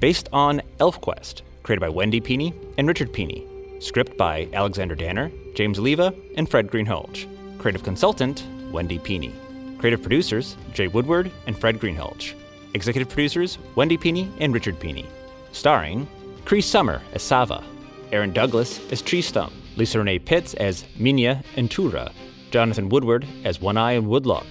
Based 0.00 0.28
on 0.32 0.60
ElfQuest, 0.78 1.42
created 1.62 1.80
by 1.80 1.88
Wendy 1.88 2.20
Pini 2.20 2.54
and 2.78 2.86
Richard 2.86 3.12
Pini. 3.12 3.82
Script 3.82 4.16
by 4.16 4.48
Alexander 4.52 4.94
Danner, 4.94 5.30
James 5.54 5.78
Leva, 5.78 6.14
and 6.36 6.48
Fred 6.48 6.68
Greenhalgh. 6.68 7.26
Creative 7.58 7.82
consultant, 7.82 8.44
Wendy 8.70 8.98
Pini. 8.98 9.32
Creative 9.78 10.00
producers, 10.00 10.56
Jay 10.72 10.88
Woodward 10.88 11.30
and 11.46 11.58
Fred 11.58 11.78
Greenhalgh. 11.78 12.34
Executive 12.74 13.08
producers, 13.08 13.58
Wendy 13.74 13.96
Pini 13.96 14.30
and 14.40 14.52
Richard 14.54 14.78
Pini. 14.78 15.06
Starring 15.52 16.08
Cree 16.44 16.60
Summer 16.60 17.00
as 17.12 17.22
Savah, 17.22 17.64
Aaron 18.12 18.32
Douglas 18.32 18.80
as 18.90 19.00
Tree 19.00 19.22
Stump, 19.22 19.52
Lisa 19.76 19.98
Renee 19.98 20.18
Pitts 20.18 20.54
as 20.54 20.84
Minya 20.98 21.44
and 21.56 21.70
Tura, 21.70 22.10
Jonathan 22.54 22.88
Woodward 22.88 23.26
as 23.42 23.60
One 23.60 23.76
Eye 23.76 23.94
and 23.94 24.06
Woodlock, 24.06 24.46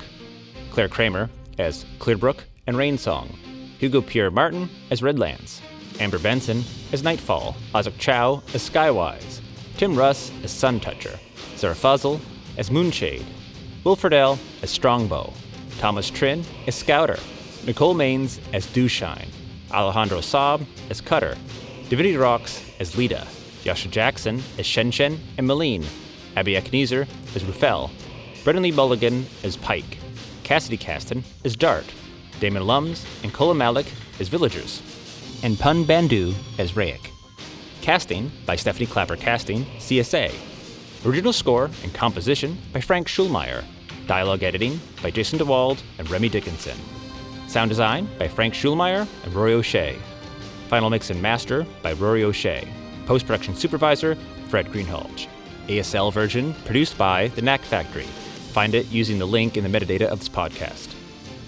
Claire 0.71 0.89
Kramer 0.89 1.29
as 1.57 1.85
Clearbrook 1.99 2.39
and 2.67 2.75
Rainsong, 2.75 3.33
Hugo 3.79 4.01
Pierre 4.01 4.29
Martin 4.29 4.69
as 4.91 4.99
Redlance, 4.99 5.61
Amber 6.01 6.19
Benson 6.19 6.65
as 6.91 7.01
Nightfall, 7.01 7.55
Azuk 7.73 7.97
Chow 7.99 8.43
as 8.53 8.69
Skywise, 8.69 9.39
Tim 9.77 9.95
Russ 9.97 10.33
as 10.43 10.51
Sun 10.51 10.81
Toucher, 10.81 11.17
Sarah 11.55 11.73
Fuzzle 11.73 12.19
as 12.57 12.69
Moonshade, 12.69 13.23
Wilfred 13.85 14.11
L. 14.11 14.37
as 14.61 14.69
Strongbow, 14.69 15.31
Thomas 15.79 16.09
Trin 16.09 16.43
as 16.67 16.75
Scouter, 16.75 17.19
Nicole 17.65 17.95
Maines 17.95 18.37
as 18.51 18.67
Dewshine, 18.67 19.29
Alejandro 19.71 20.17
Saab 20.17 20.65
as 20.89 20.99
Cutter, 20.99 21.37
Divinity 21.87 22.15
Roxx 22.15 22.61
as 22.81 22.97
Leetah, 22.97 23.25
Yasha 23.63 23.87
Jackson 23.87 24.43
as 24.59 24.65
Shenshen 24.65 25.17
and 25.37 25.47
Malene, 25.47 25.85
Abby 26.35 26.53
Eckneser 26.53 27.07
as 27.35 27.43
Rufel, 27.43 27.89
Brennan 28.43 28.63
Lee 28.63 28.71
Mulligan 28.71 29.25
as 29.43 29.57
Pike, 29.57 29.97
Cassidy 30.43 30.77
Caston 30.77 31.23
as 31.45 31.55
Dart, 31.55 31.85
Damon 32.39 32.65
Lums 32.65 33.05
and 33.23 33.33
Kola 33.33 33.53
Malik 33.53 33.85
as 34.19 34.27
Villagers, 34.27 34.81
and 35.43 35.59
Pun 35.59 35.85
Bandhu 35.85 36.33
as 36.57 36.73
Rayek. 36.73 37.09
Casting 37.81 38.31
by 38.45 38.55
Stephanie 38.55 38.85
Klapper 38.85 39.15
Casting, 39.15 39.65
CSA. 39.77 40.33
Original 41.05 41.33
score 41.33 41.69
and 41.83 41.93
composition 41.93 42.57
by 42.71 42.79
Frank 42.79 43.07
Schulmeyer. 43.07 43.63
Dialogue 44.07 44.43
editing 44.43 44.79
by 45.01 45.11
Jason 45.11 45.39
DeWald 45.39 45.81
and 45.97 46.09
Remy 46.09 46.29
Dickinson. 46.29 46.77
Sound 47.47 47.69
design 47.69 48.07
by 48.17 48.27
Frank 48.27 48.53
Schulmeyer 48.53 49.07
and 49.23 49.33
Rory 49.33 49.53
O'Shea. 49.53 49.97
Final 50.69 50.89
mix 50.89 51.09
and 51.09 51.21
master 51.21 51.65
by 51.81 51.93
Rory 51.93 52.23
O'Shea. 52.23 52.67
Post 53.05 53.25
production 53.25 53.55
supervisor 53.55 54.15
Fred 54.47 54.67
Greenhalgh. 54.67 55.27
ASL 55.67 56.11
version 56.13 56.53
produced 56.65 56.97
by 56.97 57.27
The 57.29 57.41
Knack 57.41 57.61
Factory. 57.61 58.05
Find 58.53 58.75
it 58.75 58.87
using 58.87 59.19
the 59.19 59.25
link 59.25 59.57
in 59.57 59.63
the 59.63 59.69
metadata 59.79 60.07
of 60.07 60.19
this 60.19 60.29
podcast. 60.29 60.93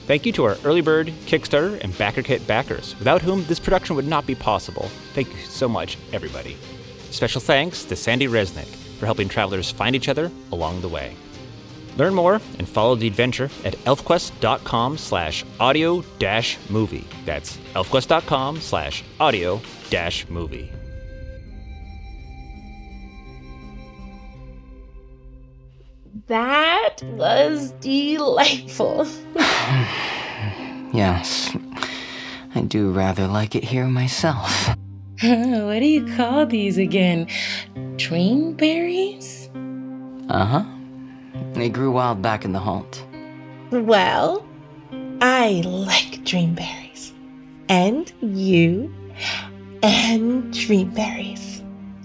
Thank 0.08 0.26
you 0.26 0.32
to 0.34 0.44
our 0.46 0.58
early 0.64 0.82
bird, 0.82 1.08
Kickstarter, 1.26 1.80
and 1.84 1.94
BackerKit 1.94 2.46
backers, 2.46 2.98
without 3.00 3.22
whom 3.22 3.44
this 3.46 3.60
production 3.60 3.96
would 3.96 4.08
not 4.08 4.28
be 4.28 4.36
possible. 4.36 4.90
Thank 5.14 5.30
you 5.30 5.40
so 5.40 5.68
much, 5.68 5.98
everybody. 6.14 6.58
Special 7.10 7.42
thanks 7.42 7.84
to 7.86 7.96
Sandy 7.96 8.28
Resnick 8.28 8.68
for 9.00 9.06
helping 9.06 9.28
travelers 9.28 9.72
find 9.72 9.96
each 9.96 10.10
other 10.10 10.32
along 10.52 10.82
the 10.82 10.90
way. 10.90 11.16
Learn 11.98 12.14
more 12.14 12.36
and 12.60 12.68
follow 12.68 12.96
the 12.96 13.08
adventure 13.08 13.50
at 13.64 13.74
elfquest.com 13.86 14.98
slash 14.98 15.46
audio 15.60 16.04
dash 16.20 16.58
movie. 16.70 17.08
That's 17.26 17.58
elfquest.com 17.74 18.60
slash 18.62 19.04
audio 19.20 19.62
dash 19.90 20.28
movie. 20.30 20.72
That 26.28 26.98
was 27.04 27.72
delightful. 27.82 29.08
Yes. 30.94 31.54
I 32.54 32.62
do 32.62 32.90
rather 32.92 33.28
like 33.28 33.54
it 33.54 33.66
here 33.66 33.88
myself. 33.88 34.70
what 35.22 35.80
do 35.80 35.86
you 35.86 36.06
call 36.16 36.46
these 36.46 36.78
again? 36.78 37.28
Dream 37.98 38.54
berries? 38.54 39.50
Uh 40.30 40.46
huh. 40.46 40.64
They 41.52 41.68
grew 41.68 41.92
wild 41.92 42.22
back 42.22 42.46
in 42.46 42.54
the 42.54 42.60
Holt. 42.60 43.04
Well, 43.72 44.46
I 45.20 45.64
like 45.66 46.24
dreamberries. 46.24 47.12
And 47.68 48.10
you 48.22 48.94
and 49.84 50.54
dreamberries. 50.54 51.55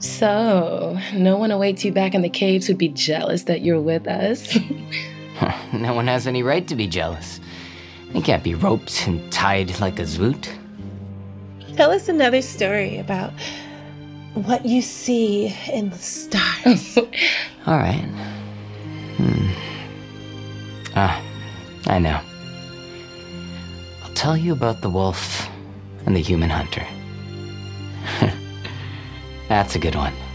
So, 0.01 0.99
no 1.15 1.37
one 1.37 1.51
awaits 1.51 1.85
you 1.85 1.93
back 1.93 2.15
in 2.15 2.23
the 2.23 2.29
caves 2.29 2.67
who'd 2.67 2.79
be 2.79 2.89
jealous 2.89 3.45
that 3.45 3.61
you're 3.61 3.81
with 3.81 4.09
us. 4.09 4.59
no 5.73 5.95
one 5.95 6.07
has 6.07 6.27
any 6.27 6.43
right 6.43 6.67
to 6.69 6.75
be 6.75 6.87
jealous. 6.87 7.41
They 8.13 8.21
can't 8.21 8.43
be 8.43 8.55
roped 8.55 9.07
and 9.07 9.31
tied 9.33 9.79
like 9.81 9.99
a 9.99 10.03
zwoot. 10.03 10.49
Tell 11.77 11.91
us 11.91 12.09
another 12.09 12.43
story 12.43 12.99
about 12.99 13.33
what 14.35 14.67
you 14.67 14.83
see 14.83 15.55
in 15.73 15.91
the 15.91 15.99
stars. 15.99 16.97
All 17.67 17.79
right. 17.79 18.05
Hmm. 19.17 19.51
Ah, 20.95 21.23
I 21.87 21.99
know. 21.99 22.21
I'll 24.03 24.15
tell 24.15 24.37
you 24.37 24.53
about 24.53 24.83
the 24.83 24.91
wolf 24.91 25.49
and 26.05 26.17
the 26.17 26.21
human 26.21 26.51
hunter. 26.51 26.87
That's 29.51 29.75
a 29.75 29.81
good 29.81 29.97
one. 29.97 30.30